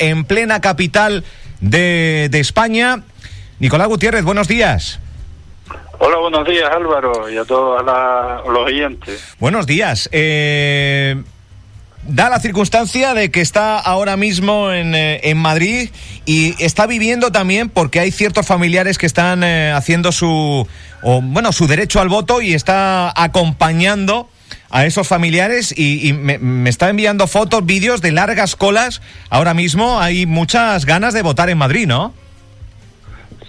[0.00, 1.22] en plena capital
[1.60, 3.02] de, de España.
[3.60, 4.98] Nicolás Gutiérrez, buenos días.
[6.00, 9.22] Hola, buenos días Álvaro y a todos la- los oyentes.
[9.38, 10.08] Buenos días.
[10.10, 11.22] Eh,
[12.08, 15.90] da la circunstancia de que está ahora mismo en, eh, en Madrid
[16.26, 20.66] y está viviendo también porque hay ciertos familiares que están eh, haciendo su,
[21.04, 24.28] o, bueno, su derecho al voto y está acompañando
[24.74, 29.02] a esos familiares y, y me, me está enviando fotos, vídeos de largas colas.
[29.30, 32.12] Ahora mismo hay muchas ganas de votar en Madrid, ¿no?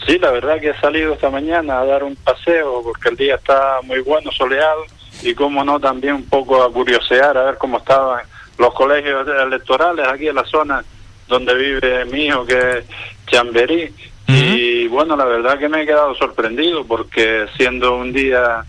[0.06, 3.36] Sí, la verdad que he salido esta mañana a dar un paseo porque el día
[3.36, 4.86] está muy bueno, soleado
[5.24, 8.22] y como no también un poco a curiosear a ver cómo estaban
[8.60, 10.86] los colegios electorales aquí en la zona
[11.28, 12.86] donde vive mi hijo que es
[13.26, 13.92] Chamberí.
[14.28, 18.64] Y bueno, la verdad que me he quedado sorprendido porque siendo un día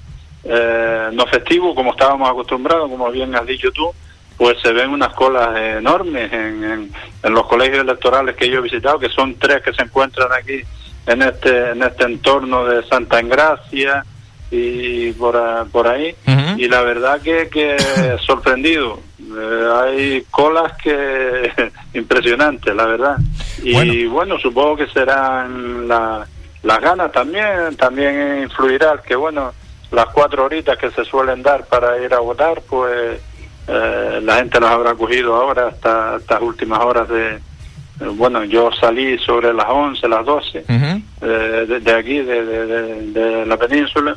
[0.49, 3.91] eh, no festivo como estábamos acostumbrados, como bien has dicho tú,
[4.37, 8.63] pues se ven unas colas enormes en, en, en los colegios electorales que yo he
[8.63, 10.61] visitado, que son tres que se encuentran aquí
[11.07, 14.05] en este en este entorno de Santa Engracia
[14.51, 15.37] y por,
[15.73, 16.15] por ahí.
[16.59, 17.77] Y la verdad que, que
[18.27, 19.01] sorprendido.
[19.19, 21.51] Eh, hay colas que
[21.95, 23.17] impresionantes, la verdad.
[23.63, 26.27] Y bueno, supongo que serán la-
[26.63, 29.53] las ganas también, también influirá que, bueno,
[29.91, 33.21] las cuatro horitas que se suelen dar para ir a votar, pues
[33.69, 37.35] eh, la gente las habrá cogido ahora hasta estas últimas horas de...
[37.35, 37.41] eh,
[38.15, 41.03] Bueno, yo salí sobre las 11, las 12 Ujú.
[41.23, 44.17] eh, de, de aquí, de, de- la península.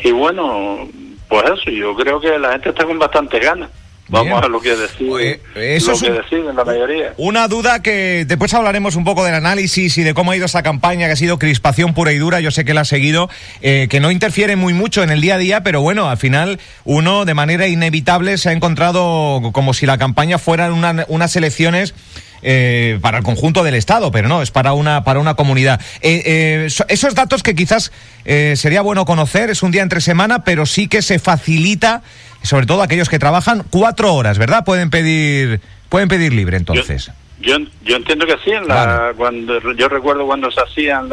[0.00, 0.88] Y bueno,
[1.28, 3.70] pues eso, yo creo que la gente está con bastante ganas.
[4.10, 4.44] Vamos Bien.
[4.44, 5.40] a lo que decide, Oye,
[5.76, 7.12] eso lo es que un- deciden la mayoría.
[7.18, 10.62] Una duda que después hablaremos un poco del análisis y de cómo ha ido esa
[10.62, 13.28] campaña, que ha sido crispación pura y dura, yo sé que la ha seguido,
[13.60, 16.58] eh, que no interfiere muy mucho en el día a día, pero bueno, al final
[16.84, 21.94] uno de manera inevitable se ha encontrado como si la campaña fueran una- unas elecciones
[22.42, 25.80] eh, para el conjunto del Estado, pero no, es para una, para una comunidad.
[26.00, 27.92] Eh, eh, so- esos datos que quizás
[28.24, 32.02] eh, sería bueno conocer, es un día entre semana, pero sí que se facilita,
[32.42, 34.64] sobre todo aquellos que trabajan, cuatro horas, ¿verdad?
[34.64, 37.10] Pueden pedir, pueden pedir libre entonces.
[37.40, 41.08] Yo, yo entiendo que sí, en la, cuando yo recuerdo cuando se hacían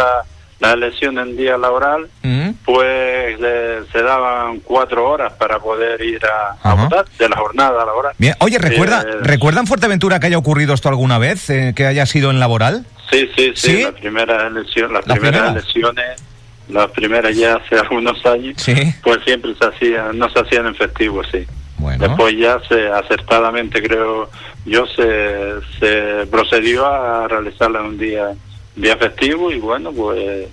[0.59, 2.49] la, elecciones en día laboral, Mm.
[2.66, 6.21] pues eh, se daban cuatro horas para poder ir
[6.63, 8.13] a, votar de la jornada laboral.
[8.17, 12.05] Bien, oye, ¿recuerda, Eh, ¿recuerdan Fuerteventura que haya ocurrido esto alguna vez, eh, que haya
[12.05, 12.85] sido en laboral?
[13.11, 13.83] Sí, sí, sí, ¿Sí?
[13.83, 15.51] las primeras elecciones, las ¿Las primeras primeras?
[15.63, 16.23] elecciones,
[16.69, 18.73] las primeras ya hace algunos años, Sí.
[19.03, 21.45] pues siempre se hacían, no se hacían en festivo, sí.
[21.77, 22.07] Bueno.
[22.07, 24.29] Después ya se acertadamente creo
[24.66, 28.29] yo se, se procedió a realizarla en un día
[28.75, 30.47] día festivo y bueno pues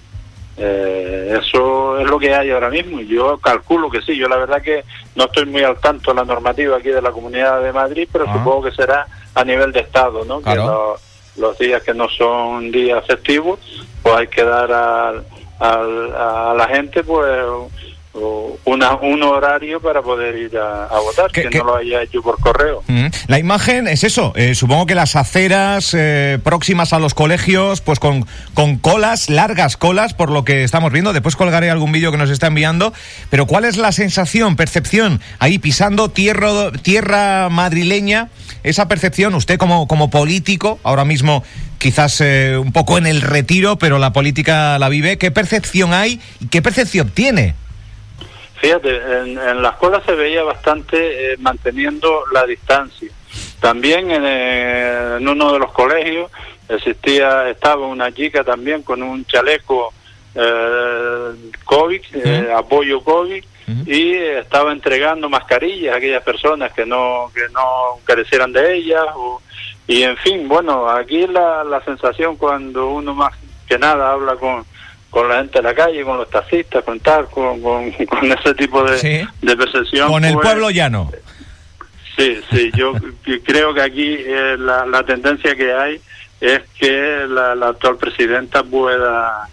[0.59, 4.63] eh, eso es lo que hay ahora mismo yo calculo que sí yo la verdad
[4.63, 4.85] que
[5.17, 8.27] no estoy muy al tanto de la normativa aquí de la Comunidad de Madrid pero
[8.29, 8.33] Ah.
[8.35, 10.61] supongo que será a nivel de estado no Claro.
[10.63, 10.97] que lo-
[11.49, 13.59] los días que no son días festivos
[14.03, 15.25] pues hay que dar al-
[15.59, 17.29] al- a la gente pues
[18.15, 22.03] o una, un horario para poder ir a, a votar, ¿Qué- que no lo haya
[22.03, 22.83] hecho por correo.
[22.87, 23.07] Mm.
[23.29, 27.99] La imagen es eso, eh, supongo que las aceras eh, próximas a los colegios, pues
[27.99, 31.13] con, con colas, largas colas, por lo que estamos viendo.
[31.13, 32.93] Después colgaré algún vídeo que nos está enviando.
[33.31, 38.29] Pero ¿cuál es la sensación, percepción, ahí pisando tierra, tierra madrileña?
[38.63, 41.43] Esa percepción, usted como, como político, ahora mismo
[41.79, 46.21] quizás eh, un poco en el retiro, pero la política la vive, ¿qué percepción hay
[46.41, 47.55] y qué percepción tiene?
[48.63, 53.11] Fíjate, en, en las colas se veía bastante eh, manteniendo la distancia.
[53.61, 56.31] También en, eh, en uno de los colegios
[56.69, 59.93] existía, estaba una chica también con un chaleco
[60.37, 61.33] eh,
[61.65, 63.45] COVID, eh, apoyo COVID,
[63.87, 69.05] y estaba entregando mascarillas a aquellas personas que no que no carecieran de ellas.
[69.17, 69.41] o-
[69.89, 73.33] y en fin, bueno, aquí la, la sensación cuando uno más
[73.69, 74.65] que nada habla con,
[75.13, 78.55] con la gente de la calle, con los taxistas, con tal, con, con, con ese
[78.55, 79.29] tipo de, Sí.
[79.43, 80.11] de percepción.
[80.11, 81.13] Con el pues, pueblo llano.
[82.17, 82.95] Sí, sí, yo
[83.45, 86.01] creo que aquí eh, la, la tendencia que hay
[86.41, 89.49] es que la, la actual presidenta pueda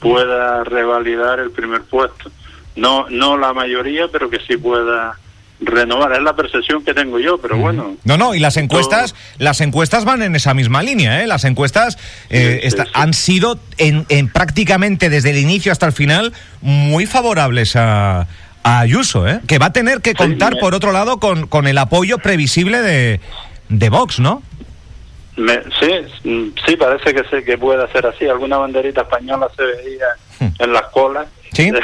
[0.00, 2.30] pueda revalidar el primer puesto.
[2.74, 5.16] No no la mayoría, pero que sí pueda
[5.60, 6.12] renovar.
[6.12, 7.96] Es la percepción que tengo yo, pero bueno.
[8.04, 11.26] No, no, y las encuestas, todo- las encuestas van en esa misma línea, ¿eh?
[11.26, 11.96] Las encuestas
[12.30, 12.90] eh, Sí, sí, esta- sí.
[12.94, 18.26] han sido en, en prácticamente desde el inicio hasta el final muy favorables a,
[18.62, 19.40] a Ayuso, ¿eh?
[19.46, 23.20] Que va a tener que contar, por otro lado, con, con el apoyo previsible de,
[23.68, 24.42] de Vox, ¿no?
[25.36, 28.26] Me- sí, sí, parece que sé que puede ser así.
[28.26, 30.06] Alguna banderita española se veía
[30.38, 30.48] Hmm.
[30.58, 31.70] en las colas Sí.
[31.70, 31.80] de,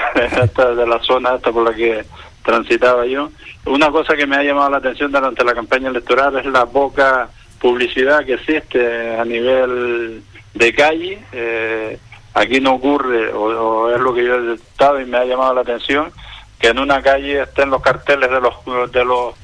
[0.76, 2.04] de la zona esta por la que
[2.42, 3.30] transitaba yo.
[3.66, 7.28] Una cosa que me ha llamado la atención durante la campaña electoral es la poca
[7.60, 10.22] publicidad que existe a nivel
[10.54, 11.18] de calle.
[11.32, 11.98] Eh,
[12.34, 15.60] aquí no ocurre, o, es lo que yo he estado y me ha llamado la
[15.60, 16.12] atención,
[16.58, 19.34] que en una calle estén los carteles de los de los,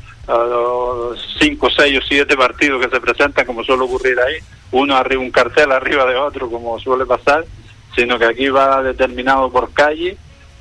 [1.39, 4.37] cinco, seis o siete partidos que se presentan, como suele ocurrir ahí,
[4.73, 7.45] uno arriba un cartel arriba de otro, como suele pasar,
[7.97, 10.19] sino que aquí va determinado por calle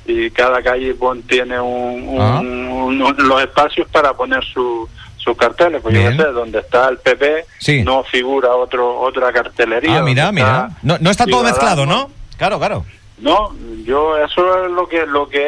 [0.08, 0.96] y cada calle
[1.26, 2.42] tiene un, ah.
[2.42, 4.88] los espacios para poner su,
[5.18, 7.44] sus carteles, pues yo no sé, donde está el PP
[7.84, 9.98] no figura otro otra cartelería.
[9.98, 10.70] Ah, mira, mira.
[10.82, 12.10] No, no está todo mezclado, ¿no?
[12.38, 12.84] Claro, claro.
[13.18, 13.52] No,
[13.84, 15.44] yo eso es lo que lo que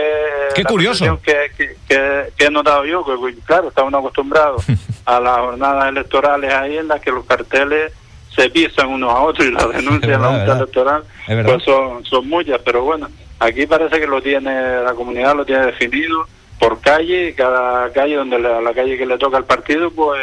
[0.54, 1.20] Qué curioso.
[1.22, 1.50] Que,
[1.88, 4.64] que, he notado yo, que claro, estamos acostumbrados
[5.06, 7.92] a las jornadas electorales ahí en las que los carteles
[8.34, 12.28] se pisan unos a otros y las denuncias en la Junta Electoral pues son, son
[12.28, 16.26] muchas, pero bueno, aquí parece que lo tiene, la comunidad lo tiene definido
[16.58, 20.20] por calle y cada calle donde la, la calle que le toca al partido pues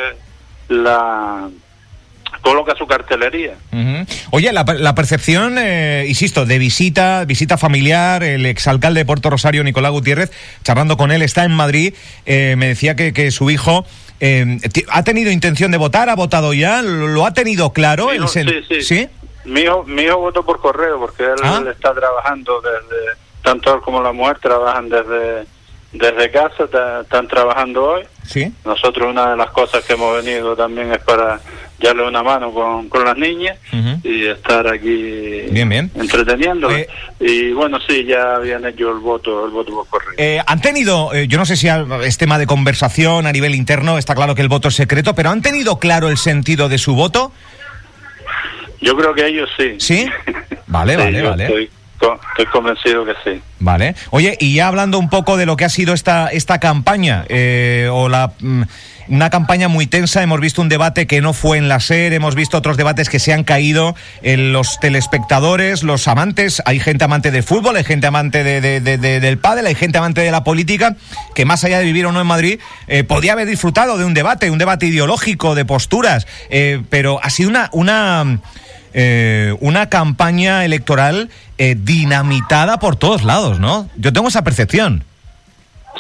[0.70, 1.50] la
[2.42, 3.56] coloca su cartelería.
[4.32, 9.92] Oye, la, percepción, eh, insisto, de visita, visita familiar, el exalcalde de Puerto Rosario, Nicolás
[9.92, 10.32] Gutiérrez,
[10.64, 11.94] charlando con él, está en Madrid,
[12.26, 13.86] eh, me decía que, que su hijo
[14.20, 14.60] eh,
[14.90, 18.10] ha tenido intención de votar, ha votado ya, lo, ha tenido claro.
[18.28, 19.08] sí, sí,
[19.46, 21.64] Mi, hijo, mi hijo votó por correo porque él, ah.
[21.70, 25.46] está trabajando desde, tanto él como la mujer trabajan desde
[25.92, 26.66] desde casa,
[27.02, 28.04] están trabajando hoy.
[28.26, 28.52] Sí.
[28.66, 31.40] Nosotros una de las cosas que hemos venido también es para
[31.80, 33.58] darle una mano con, con las niñas
[34.04, 35.92] y estar aquí bien, bien.
[35.96, 36.70] entreteniendo.
[36.72, 36.88] Eh,
[37.20, 40.14] y bueno, sí, ya habían hecho el voto, el voto por correo.
[40.18, 43.98] Eh, han tenido, eh, yo no sé si es tema de conversación a nivel interno,
[43.98, 46.96] está claro que el voto es secreto, pero ¿han tenido claro el sentido de su
[46.96, 47.32] voto?
[48.82, 49.76] Yo creo que ellos sí.
[49.80, 50.08] ¿Sí?
[50.68, 51.46] Vale, vale, vale.
[51.46, 51.70] Estoy,
[52.02, 53.42] estoy convencido que sí.
[53.60, 53.96] Vale.
[54.12, 57.26] Oye, y ya hablando un poco de lo que ha sido esta, esta campaña,
[57.92, 58.32] o la...
[58.40, 58.64] Mm,
[59.10, 60.22] una campaña muy tensa.
[60.22, 63.20] Hemos visto un debate que no fue en la SER, hemos visto otros debates que
[63.20, 66.62] se han caído en los telespectadores, los amantes.
[66.66, 70.32] Hay gente amante del fútbol, hay gente amante de, del pádel, hay gente amante de
[70.32, 70.96] la política
[71.36, 74.14] que más allá de vivir o no en Madrid, eh, podía haber disfrutado de un
[74.14, 77.70] debate, un debate ideológico, de posturas, eh, pero ha sido una...
[77.74, 78.40] una
[79.00, 83.90] eh, una campaña electoral dinamitada por todos lados, ¿no?
[83.96, 85.04] Yo tengo esa percepción.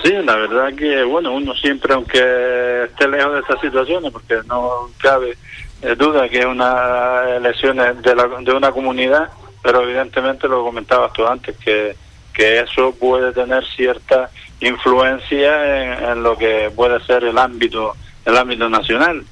[0.03, 4.89] Sí, la verdad que, bueno, uno siempre, aunque esté lejos de estas situaciones, porque no
[4.99, 5.37] cabe
[5.81, 9.29] eh, duda que es una elección de, la, de una comunidad,
[9.63, 11.95] pero evidentemente lo comentabas tú antes, que,
[12.33, 14.29] que eso puede tener cierta
[14.59, 17.95] influencia en, lo que puede ser el ámbito,
[18.25, 19.23] el ámbito nacional.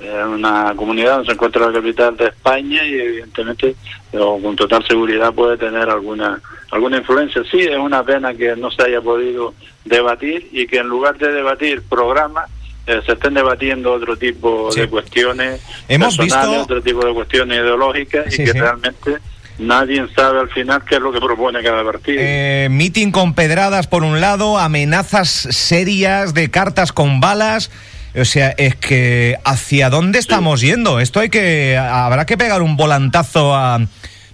[0.00, 3.76] Es una comunidad donde se encuentra la capital de España y evidentemente
[4.12, 7.42] con total seguridad puede tener alguna alguna influencia.
[7.50, 9.54] Sí, es una pena que no se haya podido
[9.84, 12.48] debatir y que en lugar de debatir programas
[12.86, 18.32] eh, se estén debatiendo otro tipo de cuestiones Hemos personales, otro tipo de cuestiones ideológicas
[18.32, 19.18] y que realmente
[19.58, 22.18] nadie sabe al final qué es lo que propone cada partido.
[22.20, 27.70] Eh, meeting con pedradas por un lado, amenazas serias de cartas con balas.
[28.18, 30.98] O sea, es que ¿hacia dónde estamos yendo?
[30.98, 33.80] Esto hay que habrá que pegar un volantazo a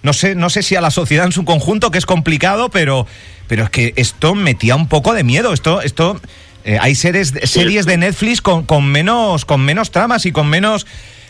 [0.02, 3.06] no sé, no sé si a la sociedad en su conjunto, que es complicado, pero
[3.49, 5.52] pero es que esto metía un poco de miedo.
[5.52, 6.20] Esto, esto,
[6.64, 10.87] eh, hay series, series de Netflix con, con menos, con menos tramas y con menos,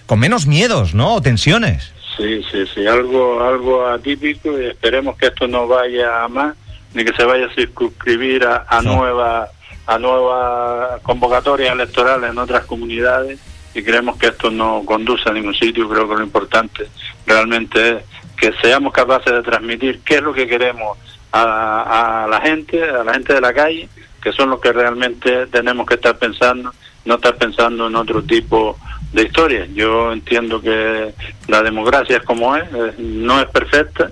[0.07, 1.15] con menos miedos, ¿no?
[1.15, 1.93] O tensiones.
[2.17, 6.57] Sí, sí, sí, algo, algo atípico y esperemos que esto no vaya a más,
[6.95, 9.51] ni que se vaya a circunscribir a, a nuevas
[9.87, 13.39] a nuevas convocatorias electorales en otras comunidades
[13.75, 15.89] y creemos que esto no conduce a ningún sitio.
[15.89, 16.89] Creo que lo importante
[17.27, 18.03] realmente es
[18.37, 20.99] que seamos capaces de transmitir qué es lo que queremos
[21.33, 23.89] a, la gente, a la gente de la calle,
[24.23, 26.73] que son los que realmente tenemos que estar pensando,
[27.05, 28.79] no estar pensando en otro tipo
[29.13, 29.69] de historias.
[29.75, 31.13] Yo entiendo que
[31.49, 32.65] la democracia es como es,
[32.99, 34.11] no es perfecta,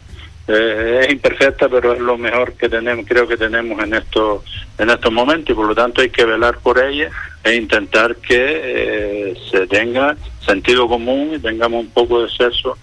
[0.48, 4.42] eh, es imperfecta, pero es lo mejor que tenemos, creo que tenemos en estos
[4.76, 7.10] en estos momentos y por lo tanto hay que velar por ella
[7.42, 12.76] e intentar que eh, se tenga sentido común y tengamos un poco de sexo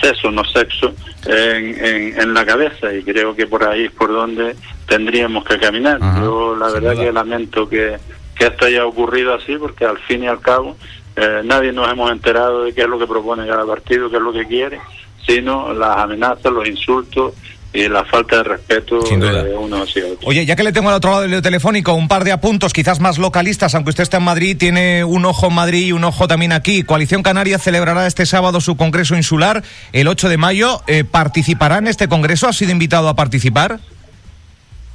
[0.00, 0.92] sexo, no sexo,
[1.26, 4.54] en, en, la cabeza y creo que por ahí es por donde
[4.86, 5.98] tendríamos que caminar.
[6.20, 7.96] Yo la verdad que lamento que,
[8.34, 10.76] que esto haya ocurrido así porque al fin y al cabo
[11.16, 14.22] eh, nadie nos hemos enterado de qué es lo que propone cada partido, qué es
[14.22, 14.80] lo que quiere,
[15.28, 17.34] sino las amenazas, los insultos
[17.70, 20.26] y la falta de respeto de uno hacia otro.
[20.26, 22.98] Oye, ya que le tengo al otro lado del telefónico un par de apuntos, quizás
[22.98, 26.26] más localistas, aunque usted está en Madrid, tiene un ojo en Madrid y un ojo
[26.26, 26.82] también aquí.
[26.82, 30.80] Coalición Canaria celebrará este sábado su congreso insular el 8 de mayo.
[30.86, 32.48] Eh, ¿Participará en este congreso?
[32.48, 33.80] ¿Ha sido invitado a participar?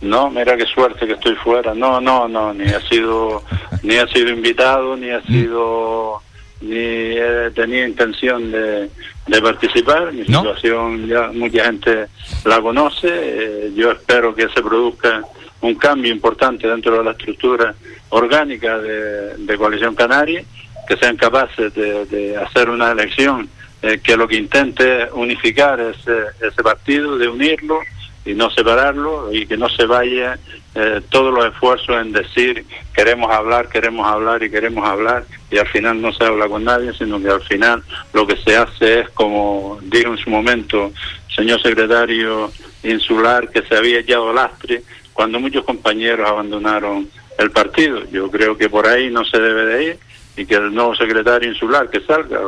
[0.01, 1.75] No, mira qué suerte que estoy fuera.
[1.75, 3.43] No, no, no, ni ha sido,
[3.83, 5.27] ni ha sido invitado, ni ha mm.
[5.27, 6.21] sido
[6.63, 8.89] ni he tenido intención de,
[9.27, 10.11] de participar.
[10.11, 12.07] Mi situación ya mucha gente
[12.45, 13.09] la conoce.
[13.11, 15.21] Eh, yo espero que se produzca
[15.61, 17.73] un cambio importante dentro de la estructura
[18.09, 20.43] orgánica de, de Coalición Canaria,
[20.87, 23.49] que sean capaces de, de hacer una elección
[23.81, 27.79] eh, que lo que intente unificar ese, ese partido, de unirlo
[28.25, 30.37] y no separarlo y que no se vaya
[30.75, 32.65] eh, todos los esfuerzos en decir
[32.95, 36.93] queremos hablar, queremos hablar y queremos hablar y al final no se habla con nadie,
[36.93, 40.91] sino que al final lo que se hace es, como dijo en su momento
[41.35, 42.51] señor secretario
[42.83, 48.03] insular, que se había echado lastre cuando muchos compañeros abandonaron el partido.
[48.11, 49.99] Yo creo que por ahí no se debe de ir
[50.35, 52.39] y que el nuevo secretario insular que salga,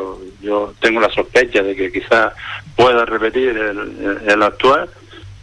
[0.41, 2.33] yo tengo la sospecha de que quizás
[2.75, 4.89] pueda repetir el, el actual,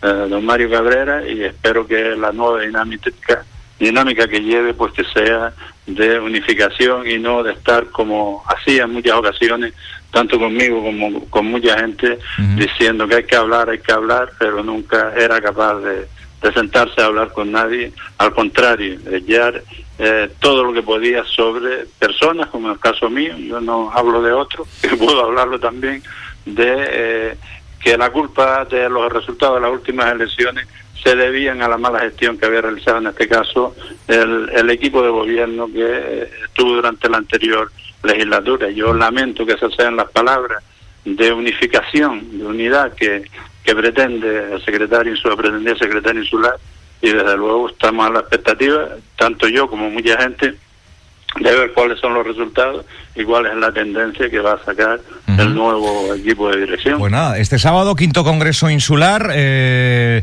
[0.03, 3.45] eh, don Mario Cabrera, y espero que la nueva dinámica,
[3.79, 5.53] dinámica que lleve pues que sea
[5.87, 9.75] de unificación y no de estar como hacía en muchas ocasiones,
[10.11, 12.19] tanto conmigo como con mucha gente,
[12.57, 16.07] diciendo que hay que hablar, hay que hablar, pero nunca era capaz de,
[16.43, 19.53] de sentarse a hablar con nadie, al contrario, ya
[19.99, 24.21] eh, todo lo que podía sobre personas, como en el caso mío, yo no hablo
[24.23, 26.03] de otro, que puedo hablarlo también
[26.45, 27.37] de eh,
[27.83, 30.69] que la culpa de los resultados de las últimas elecciones
[31.03, 33.75] se debían a la mala gestión que había realizado en este caso
[34.07, 37.73] el, el equipo de gobierno que estuvo durante la anterior
[38.05, 38.71] legislatura.
[38.71, 40.62] Yo lamento que esas sean las palabras
[41.05, 43.25] de unificación, de unidad que,
[43.65, 46.55] que pretende el secretario insular, pretendía el secretario insular,
[47.01, 50.55] y desde luego estamos a la expectativa, tanto yo como mucha gente,
[51.41, 52.85] de ver cuáles son los resultados
[53.15, 56.99] y cuál es la tendencia que va a sacar el nuevo equipo de dirección.
[56.99, 59.31] Pues nada, este sábado, quinto Congreso Insular.
[59.35, 60.23] Eh,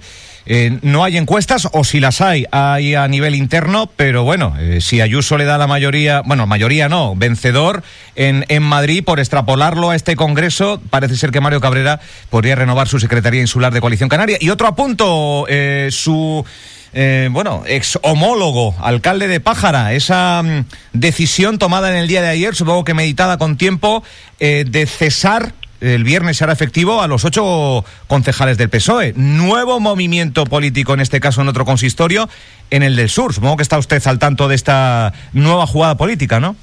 [0.51, 4.81] eh, no hay encuestas, o si las hay, hay a nivel interno, pero bueno, eh,
[4.81, 7.83] si Ayuso le da la mayoría, bueno, mayoría no, vencedor
[8.15, 11.99] en, en Madrid, por extrapolarlo a este Congreso, parece ser que Mario Cabrera
[12.31, 14.37] podría renovar su Secretaría Insular de Coalición Canaria.
[14.39, 16.43] Y otro apunto, eh, su...
[16.93, 22.29] Eh, bueno, ex homólogo, alcalde de Pájara, esa mm, decisión tomada en el día de
[22.29, 24.03] ayer, supongo que meditada con tiempo,
[24.39, 29.13] eh, de cesar el viernes será efectivo a los ocho concejales del PSOE.
[29.15, 32.27] Nuevo movimiento político, en este caso en otro consistorio,
[32.69, 33.33] en el del sur.
[33.33, 36.57] Supongo que está usted al tanto de esta nueva jugada política, ¿no?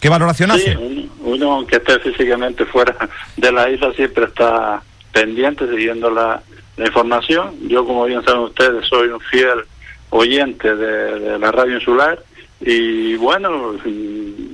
[0.00, 0.76] ¿Qué valoración Sí, hace?
[0.76, 2.96] uno, uno, aunque esté físicamente fuera
[3.36, 6.42] de la isla, siempre está pendiente, siguiendo la,
[6.80, 7.54] la información.
[7.68, 9.60] Yo, como bien saben ustedes, soy un fiel
[10.10, 12.18] oyente de, de la radio insular
[12.60, 13.74] y bueno,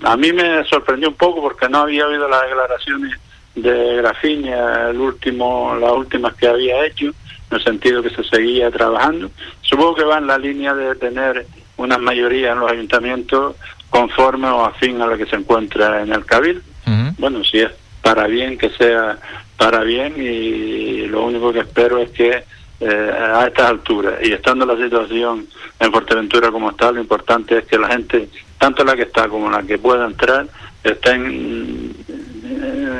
[0.03, 3.19] a mí me sorprendió un poco porque no había oído las declaraciones
[3.55, 8.71] de Grafiña, el último, las últimas que había hecho, en el sentido que se seguía
[8.71, 9.31] trabajando.
[9.63, 13.57] Supongo que va en la línea de tener una mayoría en los ayuntamientos
[13.91, 16.63] conforme o afín a la que se encuentra en el Cabildo.
[16.87, 17.15] Uh -huh.
[17.19, 17.71] Bueno, si es
[18.03, 19.19] para bien, que sea
[19.57, 22.45] para bien y lo único que espero es que
[22.79, 25.47] eh, a estas alturas y estando la situación
[25.81, 29.51] en Fuerteventura como está, lo importante es que la gente, tanto la que está como
[29.51, 30.47] la que pueda entrar,
[30.85, 31.95] estén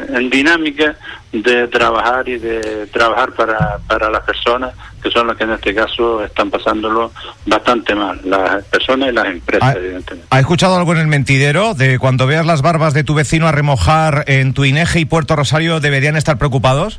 [0.09, 0.97] en dinámica
[1.33, 5.75] de trabajar y de trabajar para, para las personas que son las que en este
[5.75, 7.13] caso están pasándolo
[7.45, 10.27] bastante mal, las personas y las empresas, ¿Ha, evidentemente.
[10.31, 13.53] ¿Ha escuchado algo en el mentidero de cuando veas las barbas de tu vecino a
[13.53, 16.99] remojar en tu Ineje y Puerto Rosario deberían estar preocupados?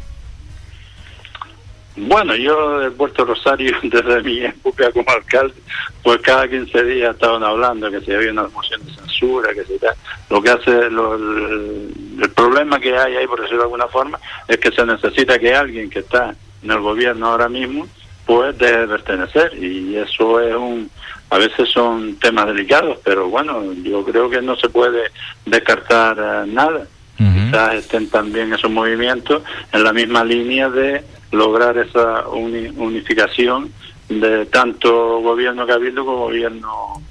[1.98, 5.56] Bueno, yo de Puerto Rosario, desde mi época como alcalde,
[6.04, 9.80] pues cada 15 días estaban hablando que si había una moción de censura, que si
[9.80, 9.96] tal.
[10.30, 14.20] Lo que hace, lo, el, el, problema que hay ahí, por decirlo de alguna forma,
[14.48, 17.88] es que se necesita que alguien que está en el gobierno ahora mismo,
[18.28, 19.64] pues deje de pertenecer.
[19.64, 20.92] Y eso es un.
[21.30, 25.12] A veces son temas delicados, pero bueno, yo creo que no se puede
[25.46, 26.88] descartar uh, nada.
[27.52, 33.72] Quizás estén también esos movimientos en la misma línea de lograr esa uni unificación
[34.10, 37.02] de tanto gobierno cabildo como gobierno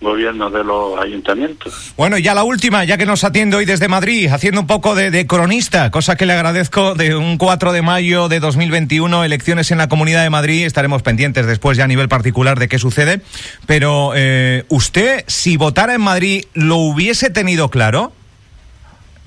[0.00, 1.94] gobierno de los ayuntamientos.
[1.96, 5.10] Bueno, ya la última, ya que nos atiende hoy desde Madrid, haciendo un poco de,
[5.10, 9.78] de, cronista, cosa que le agradezco de un 4 de mayo de 2021, elecciones en
[9.78, 13.22] la Comunidad de Madrid, estaremos pendientes después ya a nivel particular de qué sucede,
[13.66, 18.12] pero eh, usted, si votara en Madrid, ¿lo hubiese tenido claro?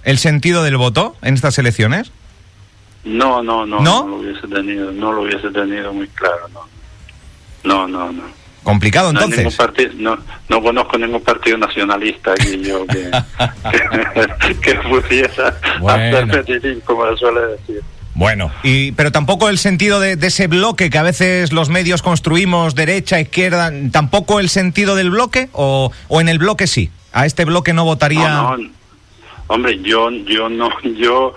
[0.10, 2.12] ¿El sentido del voto en estas elecciones?
[3.04, 6.62] No, no, no, no, no lo hubiese tenido, no lo hubiese tenido muy claro, no.
[7.64, 8.24] No, no, no.
[8.64, 9.46] Complicado entonces.
[9.46, 10.18] No, partido, no,
[10.50, 13.12] no, conozco ningún partido nacionalista aquí yo que,
[14.62, 14.80] que, que
[15.80, 16.18] bueno.
[16.18, 17.82] hacerme tirín, como se suele decir.
[18.16, 22.02] Bueno, y, pero tampoco el sentido de, de, ese bloque que a veces los medios
[22.02, 26.90] construimos, derecha, izquierda, tampoco el sentido del bloque o, o en el bloque sí.
[27.14, 28.30] A este bloque no votaría.
[28.30, 28.79] No, no,
[29.50, 31.34] Hombre, yo, yo no, yo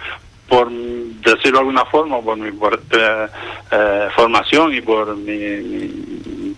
[0.48, 3.26] por decirlo de alguna forma, por mi eh,
[3.70, 6.54] eh, formación y por mi,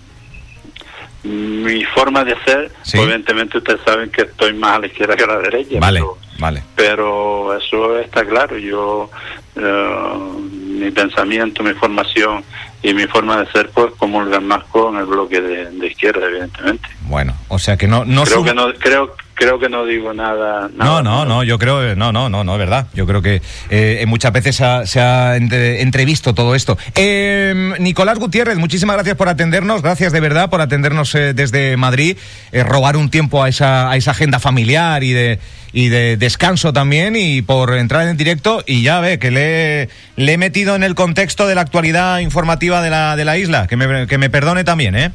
[1.22, 5.28] mi, forma de ser, evidentemente ustedes saben que estoy más a la izquierda que a
[5.28, 5.78] la derecha.
[5.78, 6.02] Vale,
[6.40, 6.64] vale.
[6.74, 8.58] Pero eso está claro.
[8.58, 9.10] Yo,
[9.54, 10.18] eh,
[10.50, 12.42] mi pensamiento, mi formación
[12.82, 16.88] y mi forma de ser, pues comulgan más con el bloque de, izquierda, evidentemente.
[17.02, 20.70] Bueno, o sea que no, no creo que no creo creo que no digo nada.
[20.76, 22.86] no, no, no, yo creo, no, no, no, no, es verdad.
[22.94, 26.78] Yo creo que eh, muchas veces se ha entrevisto todo esto.
[26.94, 32.16] Eh, Nicolás Gutiérrez, muchísimas gracias por atendernos, gracias de verdad por atendernos eh, desde Madrid,
[32.52, 35.38] eh, robar un tiempo a esa, a esa agenda familiar y de,
[35.72, 40.32] y de descanso también y por entrar en directo y ya ve que le, le
[40.32, 43.76] he metido en el contexto de la actualidad informativa de la, de la isla, que
[43.76, 45.10] me, que me perdone también, ¿eh?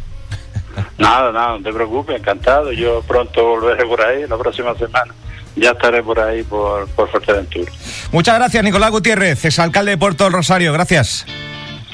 [0.97, 2.71] Nada, nada, no te preocupes, encantado.
[2.71, 5.13] Yo pronto volveré por ahí, la próxima semana.
[5.55, 7.71] Ya estaré por ahí, por, por Fuerteventura.
[8.11, 10.71] Muchas gracias, Nicolás Gutiérrez, es alcalde de Puerto del Rosario.
[10.71, 11.25] Gracias.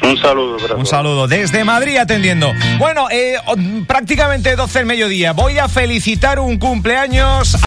[0.04, 0.58] Un saludo.
[0.76, 2.52] Un saludo desde Madrid atendiendo.
[2.78, 3.36] Bueno, eh,
[3.88, 5.32] prácticamente 12 del mediodía.
[5.32, 7.58] Voy a felicitar un cumpleaños.